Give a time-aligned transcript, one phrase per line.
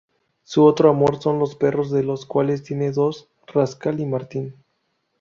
[0.41, 4.51] Su otro amor son los perros de los cuales tiene dos: Rascal y Martini.